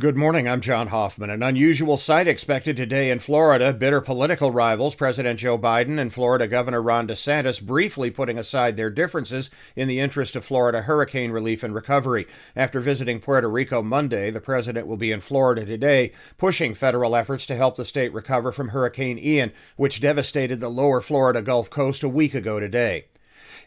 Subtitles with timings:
[0.00, 0.48] Good morning.
[0.48, 1.28] I'm John Hoffman.
[1.28, 3.74] An unusual sight expected today in Florida.
[3.74, 8.88] Bitter political rivals, President Joe Biden and Florida Governor Ron DeSantis, briefly putting aside their
[8.88, 12.26] differences in the interest of Florida hurricane relief and recovery.
[12.56, 17.44] After visiting Puerto Rico Monday, the president will be in Florida today, pushing federal efforts
[17.44, 22.02] to help the state recover from Hurricane Ian, which devastated the lower Florida Gulf Coast
[22.02, 23.04] a week ago today.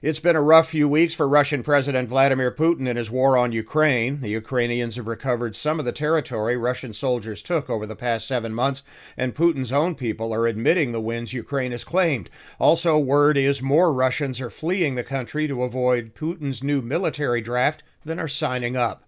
[0.03, 3.53] It's been a rough few weeks for Russian President Vladimir Putin in his war on
[3.53, 4.19] Ukraine.
[4.19, 8.53] The Ukrainians have recovered some of the territory Russian soldiers took over the past seven
[8.53, 8.83] months,
[9.15, 12.29] and Putin's own people are admitting the wins Ukraine has claimed.
[12.59, 17.81] Also, word is more Russians are fleeing the country to avoid Putin's new military draft
[18.03, 19.02] than are signing up.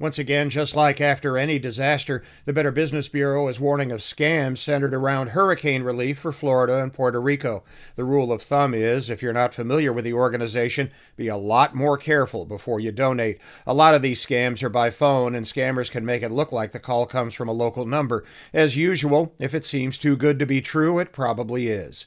[0.00, 4.56] Once again, just like after any disaster, the Better Business Bureau is warning of scams
[4.56, 7.62] centered around hurricane relief for Florida and Puerto Rico.
[7.96, 11.74] The rule of thumb is if you're not familiar with the organization, be a lot
[11.74, 13.40] more careful before you donate.
[13.66, 16.72] A lot of these scams are by phone, and scammers can make it look like
[16.72, 18.24] the call comes from a local number.
[18.54, 22.06] As usual, if it seems too good to be true, it probably is.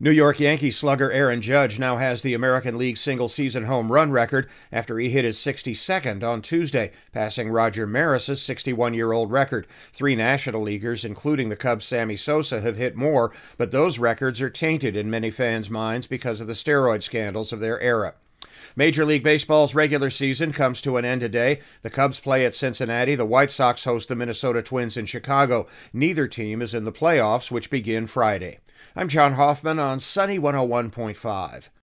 [0.00, 4.12] New York Yankee slugger Aaron Judge now has the American League single season home run
[4.12, 9.66] record after he hit his 62nd on Tuesday, passing Roger Maris's 61 year old record.
[9.92, 14.50] Three National Leaguers, including the Cubs' Sammy Sosa, have hit more, but those records are
[14.50, 18.14] tainted in many fans' minds because of the steroid scandals of their era.
[18.76, 21.60] Major League Baseball's regular season comes to an end today.
[21.82, 23.14] The Cubs play at Cincinnati.
[23.14, 25.66] The White Sox host the Minnesota Twins in Chicago.
[25.92, 28.60] Neither team is in the playoffs, which begin Friday.
[28.94, 31.68] I'm John Hoffman on Sunny 101.5.